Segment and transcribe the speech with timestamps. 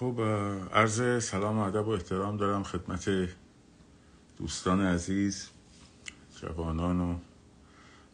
[0.00, 0.20] خب
[0.72, 3.28] عرض سلام و ادب و احترام دارم خدمت
[4.38, 5.48] دوستان عزیز
[6.40, 7.16] جوانان و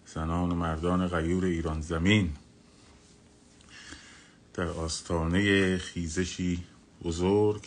[0.07, 2.33] زنان و مردان غیور ایران زمین.
[4.55, 6.65] در آستانه خیزشی
[7.03, 7.67] بزرگ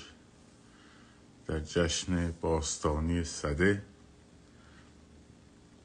[1.47, 3.84] در جشن باستانی صده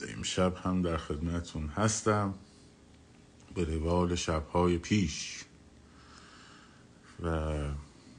[0.08, 2.34] امشب هم در خدمتون هستم
[3.54, 5.44] به روال شبهای پیش.
[7.22, 7.56] و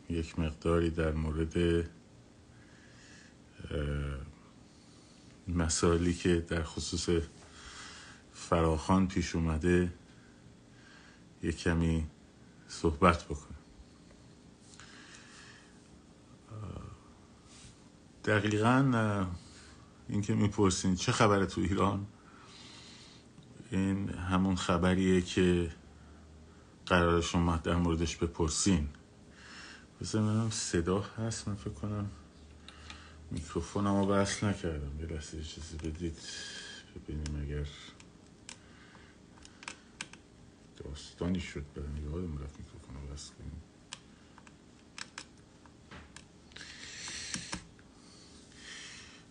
[0.10, 1.86] یک مقداری در مورد
[5.48, 7.10] مسائلی که در خصوص
[8.34, 9.94] فراخان پیش اومده
[11.44, 12.08] یک کمی
[12.68, 13.56] صحبت بکنم.
[18.26, 19.26] دقیقا
[20.10, 22.08] این که می‌پرسین چه خبره تو ایران؟
[23.72, 25.72] این همون خبریه که
[26.86, 28.90] قرار شما در موردش بپرسین.
[30.04, 32.10] بذار صدا هست من فکر کنم.
[33.32, 35.00] میکروفونم رو بس نکردم.
[35.00, 36.18] یه لحظه چیزی بدید
[36.96, 37.68] ببینیم اگر
[40.84, 43.62] داستانی شد برم یادم رفت میکروفون رو بس کنیم.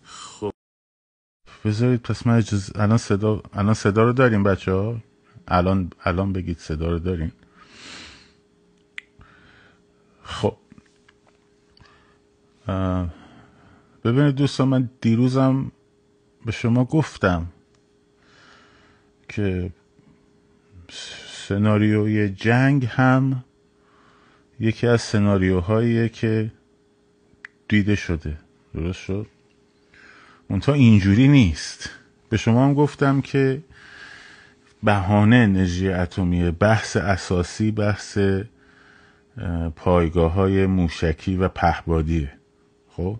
[0.03, 0.53] خب
[1.65, 2.43] بذارید پس من
[2.75, 4.97] الان صدا الان صدا رو داریم بچه ها
[5.47, 7.33] الان الان بگید صدا رو داریم
[10.23, 10.57] خب
[14.03, 15.71] ببینید دوستان من دیروزم
[16.45, 17.47] به شما گفتم
[19.29, 19.71] که
[21.47, 23.43] سناریوی جنگ هم
[24.59, 26.51] یکی از سناریوهاییه که
[27.67, 28.37] دیده شده.
[28.73, 29.27] درست شد؟
[30.49, 31.89] منتها اینجوری نیست.
[32.29, 33.63] به شما هم گفتم که
[34.83, 38.17] بهانه انرژی اتمی بحث اساسی بحث
[39.75, 42.31] پایگاه های موشکی و پهبادیه
[42.95, 43.19] خب؟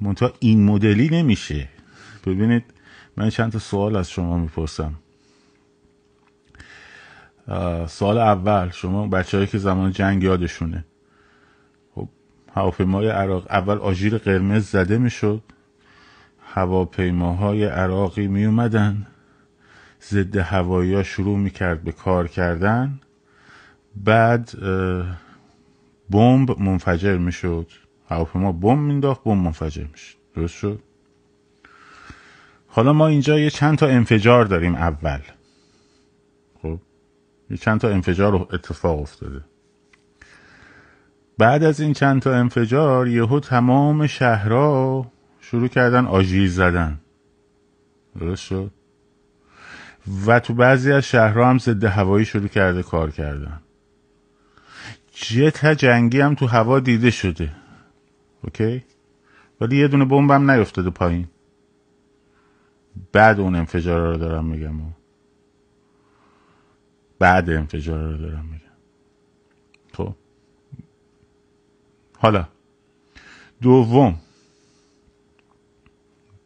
[0.00, 1.68] منتها این مدلی نمیشه.
[2.26, 2.64] ببینید
[3.16, 4.94] من چند تا سوال از شما می‌پرسم.
[7.88, 10.84] سوال اول شما بچه که زمان جنگ یادشونه.
[11.94, 12.08] خب
[12.54, 15.42] هواپیمای عراق اول آژیر قرمز زده می‌شد.
[16.44, 19.06] هواپیماهای عراقی می اومدن
[20.02, 23.00] ضد هوایی شروع می‌کرد به کار کردن.
[23.96, 24.50] بعد
[26.10, 27.66] بمب منفجر می‌شد.
[28.08, 30.16] هواپیما بمب مینداخت بمب منفجر می‌شد.
[30.34, 30.82] درست شد؟
[32.68, 35.20] حالا ما اینجا یه چند تا انفجار داریم اول.
[36.62, 36.78] خب؟
[37.50, 39.44] یه چند تا انفجار اتفاق افتاده.
[41.38, 47.00] بعد از این چند تا انفجار یهو تمام شهرها شروع کردن آژیر زدن.
[48.20, 48.70] درست شد؟
[50.26, 53.60] و تو بعضی از شهرها هم ضد هوایی شروع کرده کار کردن.
[55.22, 57.52] جت جنگی هم تو هوا دیده شده.
[58.44, 58.84] اوکی؟
[59.60, 61.28] ولی یه دونه بمب هم نیفتاده پایین.
[63.12, 64.80] بعد اون انفجار رو دارم میگم.
[67.18, 68.76] بعد انفجار رو دارم میگم.
[69.92, 70.14] خب.
[72.18, 72.48] حالا.
[73.62, 74.18] دوم.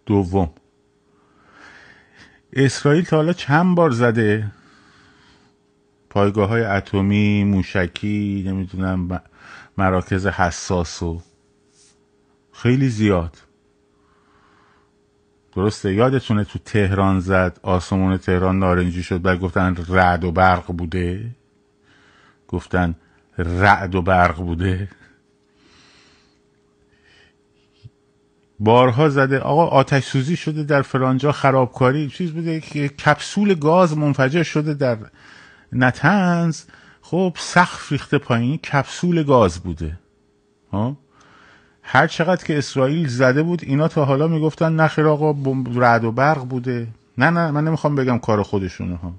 [0.07, 0.51] دوم.
[2.53, 4.53] اسرائیل تا حالا چند بار زده؟
[6.15, 9.21] پایگاه های اتمی موشکی نمی‌دونم
[9.79, 11.23] مراکز حساس و
[12.53, 13.39] خیلی زیاد.
[15.57, 21.31] درسته؟ یادتونه تو تهران زد آسمون تهران نارنجی شد بعد گفتن رعد و برق بوده؟
[22.49, 22.95] گفتن
[23.39, 24.89] رعد و برق بوده؟
[28.61, 34.43] بارها زده آقا آتش سوزی شده در فرانجا خرابکاری چیز بوده که کپسول گاز منفجر
[34.43, 34.99] شده در
[35.75, 36.63] نتنز
[37.03, 39.99] خب سقف ریخته پایین کپسول گاز بوده.
[40.73, 40.97] ها
[41.83, 45.35] هر چقدر که اسرائیل زده بود اینا تا حالا می‌گفتن نخیر آقا
[45.75, 46.89] رعد و برق بوده.
[47.19, 48.97] نه نه من نمی‌خوام بگم کار خودشونه.
[48.97, 49.13] ها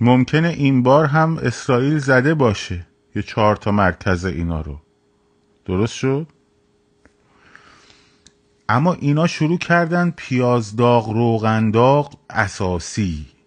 [0.00, 4.78] ممکنه این بار هم اسرائیل زده باشه یه چهار تا مرکز اینا رو.
[5.64, 6.26] درست شد؟
[8.68, 13.26] اما اینا شروع کردن پیازداغ روغنداغ اساسی.
[13.26, 13.41] خب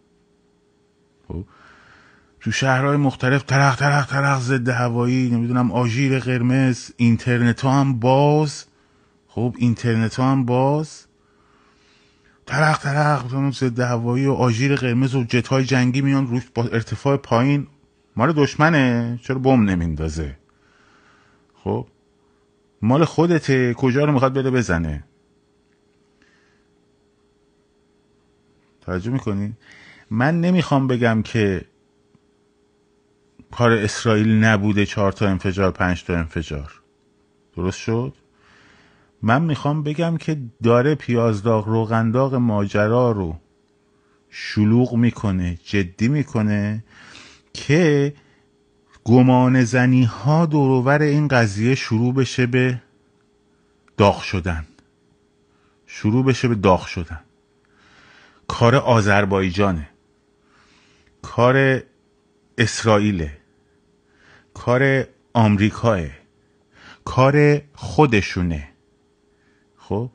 [2.46, 8.66] تو شهرهای مختلف ترق ترق ترق ضد هوایی نمی‌دونم آژیر قرمز اینترنت ها هم باز.
[9.28, 11.06] خب اینترنت ها هم باز.
[12.46, 17.18] ترق ترق ضد هوایی و آژیر قرمز و جت های جنگی میان روش با ارتفاع
[17.18, 17.68] پایین.
[18.16, 19.20] مال دشمنه.
[19.24, 20.38] چرا بم نمیندازه؟
[21.64, 21.88] خب
[22.82, 23.74] مال خودته.
[23.74, 25.04] کجا رو می‌خواد بده بزنه؟
[28.82, 29.54] توجه می‌کنی؟
[30.10, 31.66] من نمی‌خوام بگم که
[33.58, 36.82] کار اسرائیل نبوده چهار تا انفجار پنج تا انفجار.
[37.56, 38.14] درست شد؟
[39.22, 43.40] من می‌خوام بگم که داره پیازداغ روغنداغ ماجرا رو
[44.30, 46.84] شلوغ می‌کنه جدی می‌کنه
[47.54, 48.14] که
[49.04, 52.82] گمان زنی ها دورور این قضیه شروع بشه به
[53.98, 54.68] داغ شدن.
[55.86, 57.20] شروع بشه به داغ شدن.
[58.48, 59.90] کار آذربایجانه.
[61.22, 61.84] کار
[62.58, 63.45] اسرائیله.
[64.56, 66.00] کار آمریکاه
[67.06, 68.70] کار خودشونه.
[69.78, 70.12] خب؟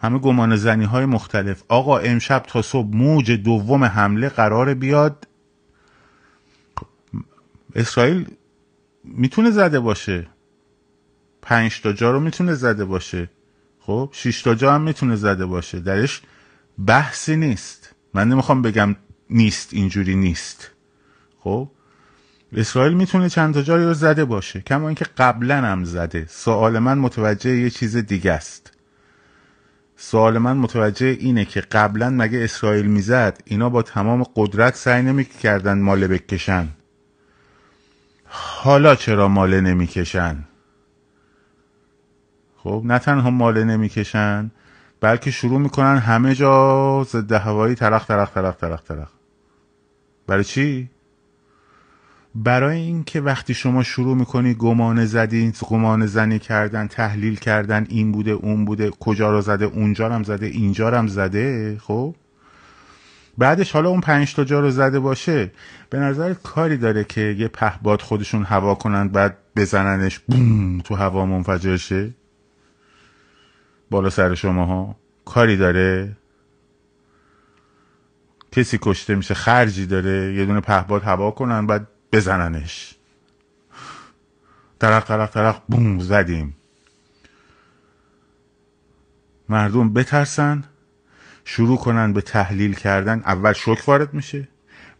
[0.00, 1.62] همه گمان زنی های مختلف.
[1.68, 5.28] آقا امشب تا صبح موج دوم حمله قرار بیاد.
[7.74, 8.26] اسرائیل
[9.04, 10.26] می‌تونه زده باشه.
[11.42, 13.30] پنج تا جا رو می‌تونه زده باشه.
[13.80, 15.80] خب؟ شش تا جا هم می‌تونه زده باشه.
[15.80, 16.22] درش
[16.86, 17.94] بحثی نیست.
[18.14, 18.96] من نمی‌خوام بگم
[19.30, 20.70] نیست اینجوری نیست.
[21.40, 21.70] خب؟
[22.52, 26.26] اسرائیل می‌تونه چند تا جایی رو زده باشه کما اینکه قبلا هم زده.
[26.28, 28.72] سوال من متوجه یه چیز دیگه است.
[29.96, 35.78] سوال من متوجه اینه که قبلا مگه اسرائیل می‌زد اینا با تمام قدرت سعی نمی‌کردن
[35.78, 36.68] ماله بکشن.
[38.24, 40.44] حالا چرا ماله نمی‌کشن؟
[42.56, 44.50] خب نه تنها ماله نمی‌کشن
[45.00, 49.08] بلکه شروع می‌کنن همه جا ضد هوایی ترخ ترخ ترخ ترخ ترخ
[50.26, 50.90] برای چی؟
[52.44, 58.30] برای اینکه وقتی شما شروع می‌کنی گمان زدین گمان زنی کردن تحلیل کردن این بوده
[58.30, 62.14] اون بوده کجا رو زده اونجا هم زده اینجا هم زده خب؟
[63.38, 65.52] بعدش حالا اون پنج تا جا رو زده باشه.
[65.90, 71.26] به نظر کاری داره که یه پهباد خودشون هوا کنند بعد بزننش بوم تو هوا
[71.26, 72.14] منفجر شه؟
[73.90, 76.16] بالا سر شما ها کاری داره.
[78.52, 80.34] کسی کشته میشه خرجی داره.
[80.34, 81.86] یه دونه پهباد هوا کنن بعد
[82.16, 82.94] بزننش.
[84.78, 86.56] طرف طرف طرف بوم زدیم.
[89.48, 90.64] مردم بترسن
[91.44, 93.22] شروع کنن به تحلیل کردن.
[93.26, 94.48] اول شک وارد میشه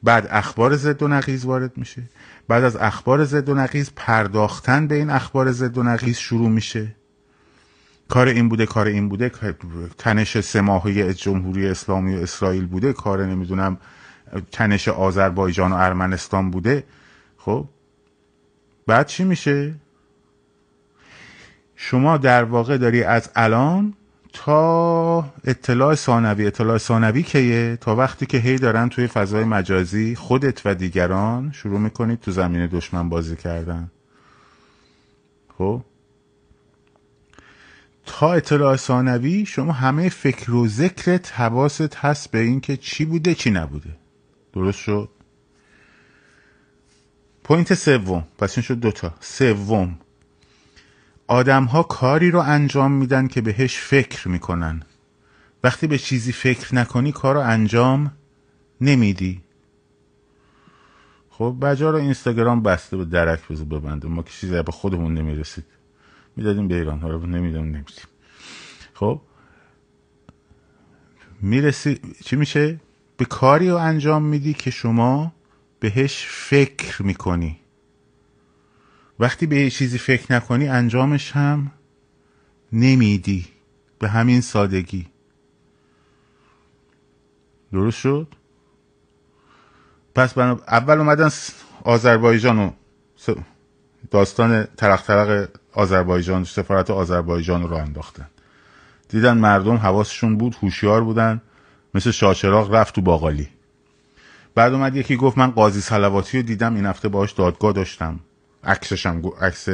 [0.02, 2.02] بعد اخبار زد و نقیز وارد میشه.
[2.48, 6.94] بعد از اخبار زد و نقیز پرداختن به این اخبار زد و نقیز شروع میشه.
[8.08, 9.30] کار این بوده کار این بوده.
[9.98, 12.92] تنش سه ماهی جمهوری اسلامی و اسرائیل بوده.
[12.92, 13.78] کار نمی‌دونم
[14.52, 16.84] تنش آذربایجان و ارمنستان بوده.
[17.46, 17.69] خب؟
[18.87, 19.75] بعد چی میشه؟
[21.76, 23.94] شما در واقع داری از الان
[24.32, 30.66] تا اطلاع ثانوی اطلاع ثانوی کیه؟ تا وقتی که هی دارن توی فضای مجازی خودت
[30.66, 33.90] و دیگران شروع می‌کنید تو زمین دشمن بازی کردن.
[35.58, 35.82] خب؟
[38.06, 43.50] تا اطلاع ثانوی شما همه فکر و ذکرت حواست هست به اینکه چی بوده چی
[43.50, 43.96] نبوده.
[44.52, 45.15] درست شد؟
[47.46, 48.25] پوینت سوم.
[48.38, 49.14] پس این شد دوتا.
[49.20, 49.98] سوم.
[51.26, 54.82] آدم ها کاری رو انجام میدن که بهش فکر می‌کنن.
[55.64, 58.12] وقتی به چیزی فکر نکنی کار رو انجام
[58.81, 59.40] نمیدی.
[61.31, 65.64] خب بجا رو اینستاگرام بسته به درک بزن ببنده ما که چیزی به خودمون نمی‌رسید.
[66.37, 66.98] می‌دادیم به ایران.
[66.98, 67.84] ها رو نمیدم نمیدیم
[68.94, 69.20] خب
[71.40, 72.81] می‌رسی چی میشه؟
[73.16, 75.32] به کاری رو انجام میدی که شما
[75.81, 77.61] بهش فکر می‌کنی.
[79.19, 81.72] وقتی به چیزی فکر نکنی انجامش هم
[82.72, 83.46] نمیدی.
[83.98, 85.06] به همین سادگی.
[87.72, 88.29] درست شد؟
[90.15, 91.31] پس اول اومدن
[91.84, 92.70] آذربایجان و
[94.10, 98.29] داستان ترق ترق آذربایجان سفارت آذربایجان رو انداختن.
[99.08, 101.43] دیدن مردم حواسشون بود هوشیار بودن.
[101.94, 103.48] مثل شاچراغ رفت تو باقالی.
[104.56, 108.20] بعد اومد یکی گفت من قاضی سلواتی رو دیدم این هفته باهاش دادگاه داشتم.
[108.65, 109.69] عکسش هم عکس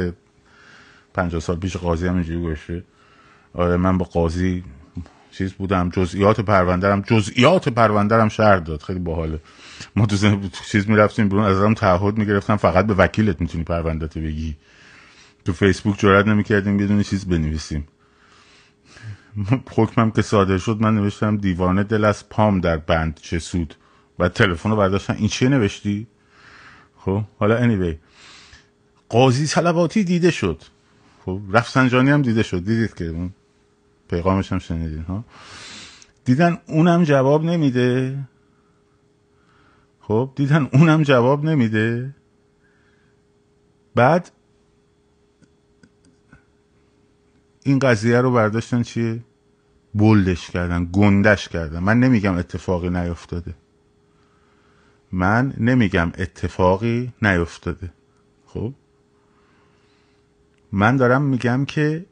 [1.13, 2.83] 50 سال پیش قاضی هم اینجوری گوشه
[3.53, 4.63] آره من با قاضی
[5.31, 8.81] چیز بودم جزئیات پروندرم جزئیات پروندرم شهر داد.
[8.81, 9.39] خیلی باحاله.
[9.95, 10.39] ما تو
[10.71, 12.55] چیز می‌رفتیم بیرون از هم تعهد می‌گرفتم.
[12.55, 14.55] فقط به وکیلت می‌تونی پروندت بگی.
[15.45, 17.87] تو فیسبوک جرئت نمی‌کردیم یه دونه چیز بنویسیم.
[19.75, 23.75] حکمم که صادر شد من نوشتم دیوانه دل از پام در بند چه سود.
[24.19, 25.13] و تلفن رو برداشتن.
[25.13, 26.07] این چیه نوشتی؟
[26.97, 27.95] خب حالا anyway.
[29.09, 30.61] قاضی سلواتی دیده شد.
[31.25, 32.65] خب رفسنجانی هم دیده شد.
[32.65, 33.33] دیدید که اون
[34.09, 35.25] پیغامش هم شنیدین ها؟
[36.25, 38.19] دیدن اونم جواب نمیده.
[40.01, 42.15] خب دیدن اونم جواب نمیده.
[43.95, 44.31] بعد
[47.63, 49.19] این قضیه رو برداشتن چیه؟
[49.93, 51.79] بولدش کردن گندش کردن.
[51.79, 53.53] من نمیگم اتفاقی نیفتاده.
[55.13, 57.89] من نمیگم اتفاقی نیفتاده.
[58.45, 58.73] خب؟
[60.71, 62.05] من دارم میگم که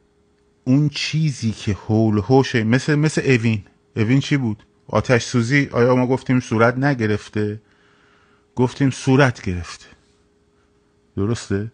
[0.64, 3.62] اون چیزی که هول هوشه مثل مثل اوین.
[3.96, 7.60] اوین چی بود؟ آتش سوزی آیا ما گفتیم صورت نگرفته؟
[8.56, 9.86] گفتیم صورت گرفته.
[11.16, 11.72] درسته؟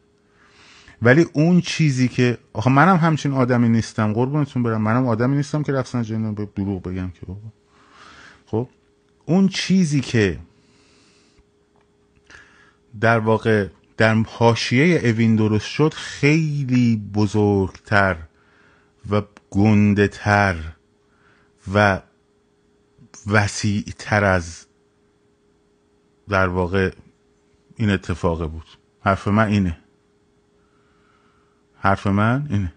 [1.02, 4.12] ولی اون چیزی که آخه منم همچین آدمی نیستم.
[4.12, 4.82] قربونتون برم.
[4.82, 7.52] منم آدمی نیستم که رفتن جنون به دروغ بگم که بابا.
[8.46, 8.68] خب؟
[9.26, 10.38] اون چیزی که
[13.00, 18.16] در واقع در حاشیه اوین درست شد خیلی بزرگتر
[19.10, 20.56] و گنده تر
[21.74, 22.00] و
[23.26, 24.66] وسیع تر از
[26.28, 26.90] در واقع
[27.76, 28.66] این اتفاقه بود.
[29.00, 29.78] حرف من اینه.
[31.78, 32.72] حرف من اینه.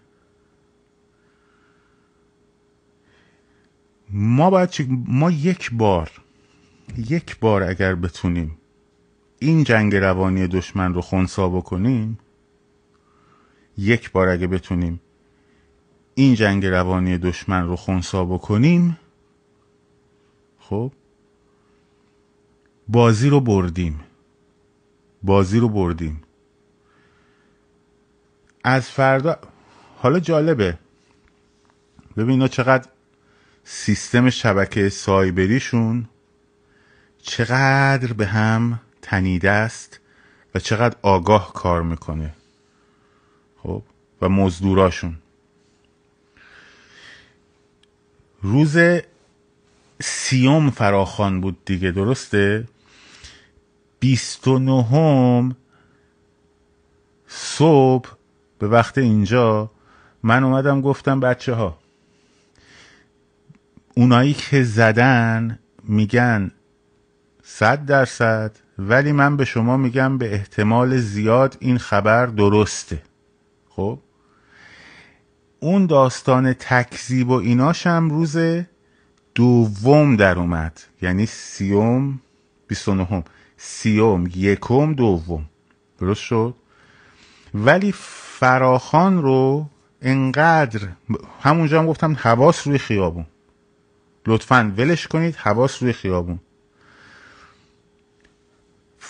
[4.10, 6.10] ما باید ما یک بار
[6.96, 8.58] یک بار اگر بتونیم
[9.42, 12.18] این جنگ روانی دشمن رو خونسا بکنیم؟
[13.78, 15.00] یک بار اگه بتونیم
[16.14, 18.98] این جنگ روانی دشمن رو خونسا بکنیم؟
[20.58, 20.92] خب
[22.88, 24.00] بازی رو بردیم
[25.22, 26.22] بازی رو بردیم.
[28.64, 29.38] از فردا
[29.96, 30.78] حالا جالبه.
[32.16, 32.88] ببین چقدر
[33.64, 36.08] سیستم شبکه سایبریشون
[37.22, 40.00] چقدر به هم تنیده است
[40.54, 42.34] و چقدر آگاه کار می‌کنه.
[43.62, 43.82] خب؟
[44.22, 45.16] و مزدوراشون.
[48.42, 48.78] روز
[50.00, 52.68] سیوم فراخان بود دیگه درسته؟
[54.00, 55.56] بیست و نهم
[57.28, 58.10] صبح
[58.58, 59.70] به وقت اینجا
[60.22, 61.78] من اومدم گفتم بچه ها
[63.94, 66.50] اونایی که زدن میگن
[67.42, 73.02] صد درصد ولی من به شما میگم به احتمال زیاد این خبر درسته.
[73.68, 73.98] خب؟
[75.60, 78.36] اون داستان تکذیب و ایناشم روز
[79.34, 80.80] دوم در اومد.
[81.02, 82.20] یعنی سیوم
[82.68, 83.24] بیست و نهم.
[83.56, 85.44] سیوم یکم دوم.
[85.98, 86.54] درست شد؟
[87.54, 89.66] ولی فراخان رو
[90.02, 90.88] انقدر
[91.42, 93.26] همونجا هم گفتم حواس روی خیابون.
[94.26, 96.40] لطفا ولش کنید حواس روی خیابون.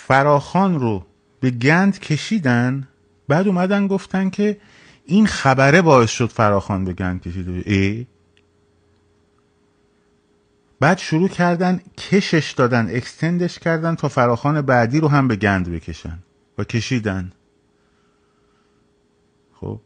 [0.07, 1.05] فراخان رو
[1.39, 2.87] به گند کشیدن
[3.27, 4.57] بعد اومدن گفتن که
[5.05, 8.07] این خبره باعث شد فراخان به گند کشیده ای؟
[10.79, 16.19] بعد شروع کردن کشش دادن اکستندش کردن تا فراخان بعدی رو هم به گند بکشن
[16.57, 17.31] و کشیدن.
[19.53, 19.79] خب.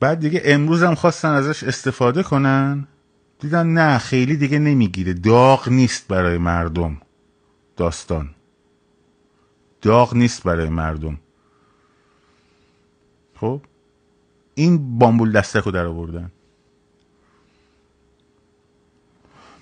[0.00, 2.86] بعد دیگه امروز هم خواستن ازش استفاده کنن.
[3.40, 5.12] دیدن نه خیلی دیگه نمی‌گیره.
[5.12, 7.00] داغ نیست برای مردم
[7.76, 8.34] داستان.
[9.82, 11.20] داغ نیست برای مردم.
[13.34, 13.62] خب؟
[14.54, 16.32] این بامبول دستک رو در آوردن.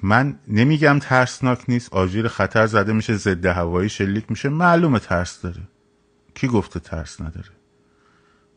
[0.02, 4.48] من نمیگم ترسناک نیست آژیر خطر زده میشه ضد هوایی شلیک میشه.
[4.48, 5.62] معلومه ترس داره.
[6.34, 7.50] کی گفته ترس نداره؟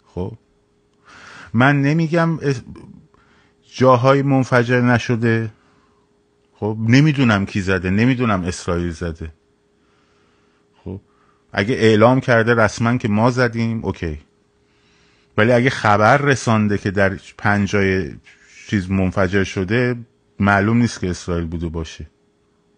[0.05, 0.37] خب؟
[1.53, 2.39] من نمیگم
[3.75, 5.51] جاهای منفجر نشده.
[6.53, 9.33] خب؟ نمی‌دونم کی زده نمی‌دونم اسرائیل زده.
[11.51, 14.19] اگه اعلام کرده رسما که ما زدیم اوکی.
[15.37, 18.11] ولی اگه خبر رسانده که در پنجای
[18.67, 19.95] چیز منفجر شده
[20.39, 22.05] معلوم نیست که اسرائیل بوده باشه.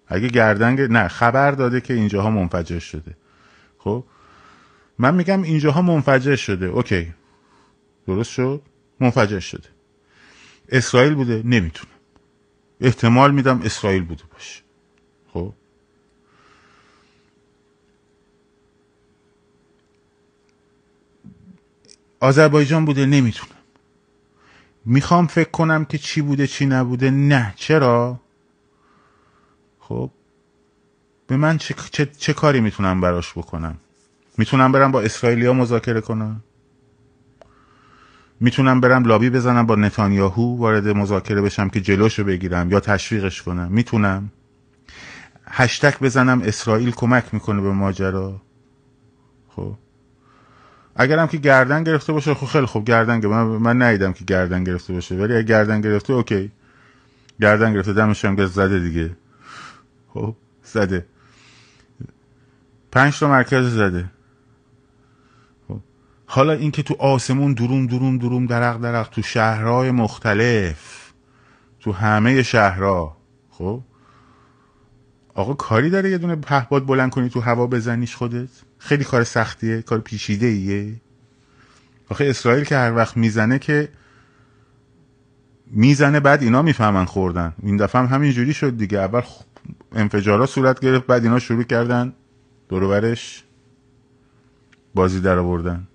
[0.07, 3.15] اگه گردنگ نه خبر داده که اینجاها منفجر شده.
[3.77, 4.03] خب؟
[4.99, 6.65] من میگم اینجاها منفجر شده.
[6.65, 7.13] اوکی.
[8.07, 8.61] درست شد؟
[8.99, 9.69] منفجر شده.
[10.69, 11.91] اسرائیل بوده؟ نمی‌تونم.
[12.81, 14.61] احتمال میدم اسرائیل بوده باشه
[15.33, 15.53] خب
[22.21, 23.55] آذربایجان بوده نمی‌تونم.
[24.85, 27.11] می‌خوام فکر کنم که چی بوده چی نبوده.
[27.11, 27.53] نه.
[27.55, 28.19] چرا؟
[29.79, 30.11] خب
[31.27, 33.77] به من چه, چه, چه کاری می‌تونم براش بکنم؟
[34.37, 36.43] می‌تونم برم با اسرائیلیا مذاکره کنم؟
[38.39, 43.71] می‌تونم برم لابی بزنم با نتانیاهو وارد مذاکره بشم که جلوشو بگیرم یا تشویقش کنم؟
[43.71, 44.31] می‌تونم.
[45.45, 48.41] هشتک بزنم اسرائیل کمک می‌کنه به ماجرا.
[49.49, 49.75] خب.
[50.95, 54.63] اگرم که گردن گرفته باشه خب خیلی خوب گردن گرفته من, من ندیدم که گردن
[54.63, 55.15] گرفته باشه.
[55.15, 56.51] ولی اگه گردن گرفته اوکی.
[57.41, 59.11] گردن گرفته دمش هم زده دیگه.
[60.13, 61.05] خب زده.
[62.91, 64.05] پنج تا مرکز زده.
[65.67, 65.79] خب.
[66.25, 71.11] حالا اینکه تو آسمون دروم دروم دروم درق درق تو شهرهای مختلف
[71.79, 73.17] تو همه شهرها
[73.49, 73.81] خب؟
[75.41, 79.81] آقا کاری داره یه دونه پهباد بلند کنی تو هوا بزنیش خودت؟ خیلی کار سختیه
[79.81, 80.95] کار پیچیده ایه
[82.09, 83.89] آخه اسرائیل که هر وقت می‌زنه که
[85.67, 87.53] می‌زنه بعد اینا می‌فهمن خوردن.
[87.63, 88.99] این دفعه هم همینجوری شد دیگه.
[88.99, 89.21] اول
[89.91, 92.13] انفجارا صورت گرفت بعد اینا شروع کردن
[92.69, 93.43] دروبرش
[94.95, 95.87] بازی در آوردن.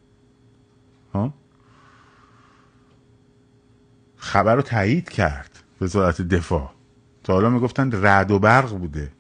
[1.15, 1.35] ها؟
[4.17, 5.51] خبر رو تایید کرد
[5.81, 6.73] وزارت دفاع.
[7.25, 9.16] تا حالا می‌گفتن رعد و برق بوده.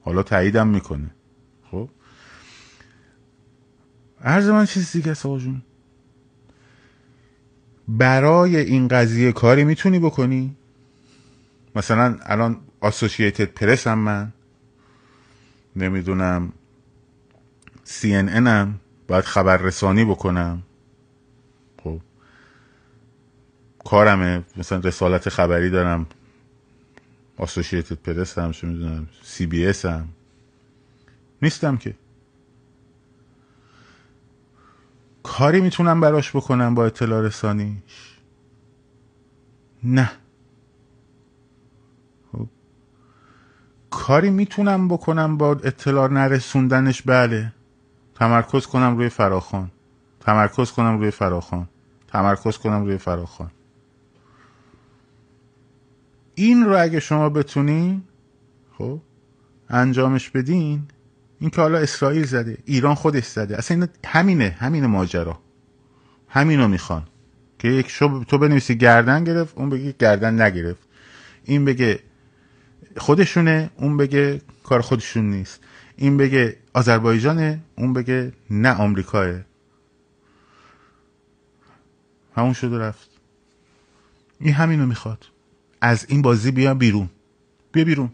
[0.00, 1.10] حالا تاییدم می‌کنه.
[1.70, 1.88] خب؟
[4.24, 5.62] عرض من چیز دیگه جون.
[7.88, 10.56] برای این قضیه کاری می‌تونی بکنی؟
[11.76, 14.32] مثلا الان اسوسییتد پرس هم من
[15.76, 16.52] نمی‌دونم
[17.84, 20.62] سی ان هم باید خبررسانی بکنم.
[21.84, 22.00] خب؟
[23.84, 26.06] کارمه مثلا رسالت خبری دارم.
[27.40, 30.08] اسوسییتد پرس هم چه می‌دونم سی بی اس هم.
[31.42, 31.94] نیستم که.
[35.22, 38.16] کاری می‌تونم براش بکنم با اطلاع رسانیش؟
[39.84, 40.12] نه.
[42.32, 42.48] خب.
[43.90, 47.52] کاری می‌تونم بکنم با اطلاع نرسوندنش؟ بله.
[48.14, 49.70] تمرکز کنم روی فراخان
[50.20, 51.68] تمرکز کنم روی فراخان
[52.08, 53.50] تمرکز کنم روی فراخان
[56.40, 58.02] این رو اگه شما بتونین
[58.78, 59.00] خب
[59.68, 60.82] انجامش بدین
[61.40, 63.56] این که حالا اسرائیل زده ایران خودش زده.
[63.56, 65.40] اصلا این همینه همینه ماجرا.
[66.28, 67.06] همینو می‌خوان.
[67.58, 70.88] که یک شب تو بنویسی گردن گرفت اون بگه گردن نگرفت.
[71.44, 72.00] این بگه
[72.96, 75.60] خودشونه اون بگه کار خودشون نیست.
[75.96, 79.40] این بگه آذربایجانه اون بگه نه آمریکاه.
[82.36, 83.10] همون شده رفت.
[84.38, 85.29] این همینو می‌خواد.
[85.80, 87.10] از این بازی بیا بیرون.
[87.72, 88.10] بیا بیرون.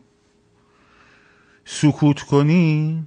[1.64, 3.04] سکوت کنی؟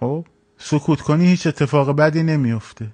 [0.00, 0.26] خب
[0.58, 2.88] سکوت کنی هیچ اتفاق بدی نمیفته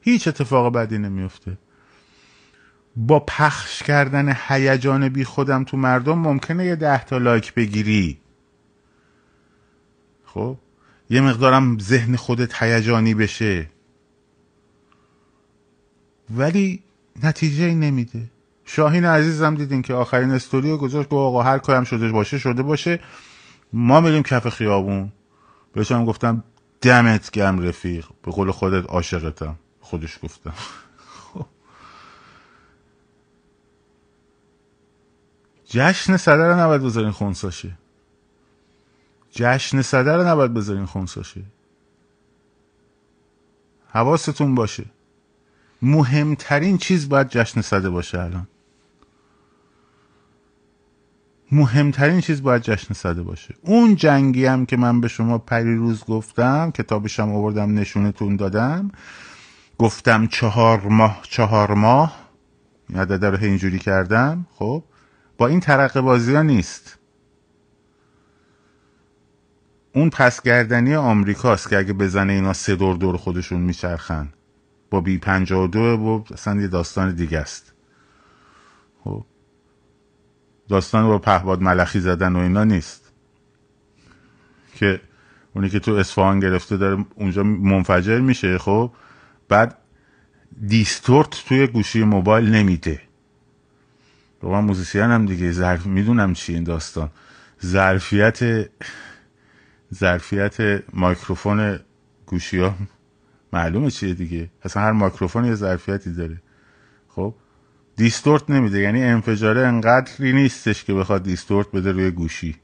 [0.00, 1.58] هیچ اتفاق بدی نمیفته
[2.96, 8.20] با پخش کردن هیجان بی خودم تو مردم ممکنه یه ده تا لایک بگیری.
[10.24, 10.56] خب
[11.10, 13.70] یه مقدارم ذهن خودت هیجانی بشه.
[16.30, 16.82] ولی
[17.22, 18.30] نتیجه ای نمیده.
[18.64, 22.62] شاهین عزیزم دیدین که آخرین استوری رو گذاشت که آقا هر کارم شده باشه شده
[22.62, 23.00] باشه.
[23.72, 25.12] ما میریم کف خیابون.
[25.72, 26.44] بهش هم گفتم
[26.80, 28.06] دمت گم رفیق.
[28.22, 29.56] به قول خودت عاشقتم.
[29.80, 30.54] خودش گفتم.
[35.66, 37.78] جشن صدر رو نباید بذارین خونساشه
[39.30, 41.42] جشن صدر رو نباید بذارین خونساشه
[43.88, 44.84] حواستون باشه.
[45.84, 48.46] مهمترین چیز باید جشن صده باشه الان.
[51.52, 53.54] مهمترین چیز باید جشن صده باشه.
[53.62, 58.90] اون جنگی هم که من به شما پریروز گفتم کتابشم آوردم نشونتون دادم
[59.78, 62.16] گفتم چهار ماه چهار ماه
[62.94, 64.84] عدده رو اینجوری کردم خب؟
[65.38, 66.98] با این ترقه بازی ها نیست.
[69.94, 74.28] اون پسگردنی آمریکاست که اگه بزنه اینا سه دور دور خودشون میچرخن.
[74.94, 77.72] با بی پنجاه و دو و اصلا یه داستان دیگه است.
[79.04, 79.24] خب.
[80.68, 83.12] داستان با پهباد ملخی زدن و اینا نیست.
[84.74, 85.00] که
[85.54, 88.92] اونی که تو اصفهان گرفته داره اونجا منفجر میشه خب.
[89.48, 89.78] بعد
[90.66, 93.00] دیستورت توی گوشی موبایل نمیده.
[94.40, 97.10] رو من هم دیگه ظرف می‌دونم چی این داستان.
[97.64, 98.68] ظرفیت
[99.94, 101.80] ظرفیت microphone
[102.26, 102.74] گوشی ها
[103.54, 106.42] معلومه چیه دیگه؟ اصلا هر microphone یه ظرفیتی داره.
[107.08, 107.34] خب؟
[107.96, 108.80] distort نمیده.
[108.80, 112.56] یعنی انفجاره انقدری نیستش که بخواد distort بده روی گوشی.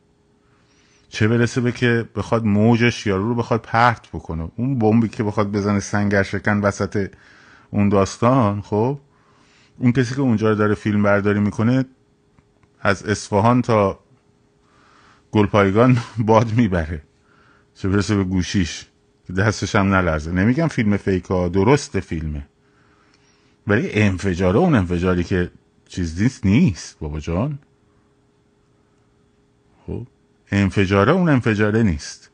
[1.09, 4.50] چه برسه به که بخواد موجش یارو رو بخواد پرت بکنه.
[4.57, 7.11] اون بمبی که بخواد بزنه سنگر شکن وسط
[7.70, 8.98] اون داستان خب؟
[9.79, 11.85] اون کسی که اونجا رو داره فیلم برداری می‌کنه
[12.81, 14.00] از اصفهان تا
[15.31, 17.03] گلپایگان باد می‌بره.
[17.74, 18.89] چه برسه به گوشیش.
[19.30, 20.32] دستش هم نلرزه.
[20.32, 22.46] نمیگم فیلم فیکا درست فیلمه.
[23.66, 25.50] ولی انفجاره اون انفجاری که
[25.88, 27.58] چیز نیست نیست بابا جان.
[29.86, 30.06] خب؟
[30.52, 32.29] انفجاره اون انفجاره نیست.